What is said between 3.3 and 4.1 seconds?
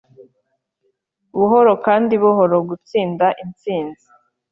intsinzi